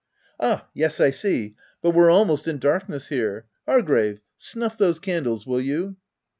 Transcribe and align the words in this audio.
"Ah! 0.39 0.67
yes, 0.73 0.99
I 0.99 1.11
see, 1.11 1.55
but 1.83 1.91
we're 1.91 2.09
almost 2.09 2.47
in 2.47 2.57
dark 2.57 2.89
ness 2.89 3.09
here. 3.09 3.45
Hargrave, 3.67 4.19
snuff 4.35 4.75
those 4.75 4.97
candles, 4.97 5.45
will 5.45 5.61
you?" 5.61 5.95